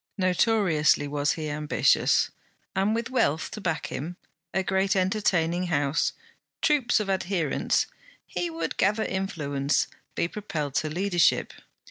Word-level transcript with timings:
Notoriously 0.17 1.07
was 1.07 1.33
he 1.33 1.47
ambitious, 1.51 2.31
and 2.75 2.95
with 2.95 3.11
wealth 3.11 3.51
to 3.51 3.61
back 3.61 3.85
him, 3.91 4.17
a 4.51 4.63
great 4.63 4.95
entertaining 4.95 5.67
house, 5.67 6.13
troops 6.59 6.99
of 6.99 7.07
adherents, 7.07 7.85
he 8.25 8.49
would 8.49 8.77
gather 8.77 9.05
influence, 9.05 9.85
be 10.15 10.27
propelled 10.27 10.73
to 10.77 10.89
leadership. 10.89 11.53